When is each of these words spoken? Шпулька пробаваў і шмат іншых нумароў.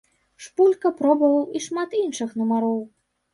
Шпулька 0.45 0.91
пробаваў 1.01 1.43
і 1.59 1.61
шмат 1.67 1.93
іншых 2.01 2.33
нумароў. 2.41 2.81